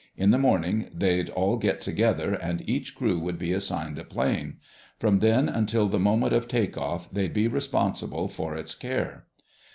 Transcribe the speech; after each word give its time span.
In 0.17 0.31
the 0.31 0.39
morning 0.39 0.89
they'd 0.95 1.29
all 1.29 1.57
get 1.57 1.79
together 1.79 2.33
and 2.33 2.67
each 2.67 2.95
crew 2.95 3.19
would 3.19 3.37
be 3.37 3.53
assigned 3.53 3.99
a 3.99 4.03
plane. 4.03 4.57
From 4.97 5.19
then 5.19 5.47
until 5.47 5.87
the 5.87 5.99
moment 5.99 6.33
of 6.33 6.47
take 6.47 6.75
off 6.75 7.11
they'd 7.11 7.33
be 7.35 7.47
responsible 7.47 8.27
for 8.27 8.55
its 8.55 8.73
care. 8.73 9.27